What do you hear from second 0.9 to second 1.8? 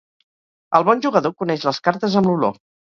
jugador coneix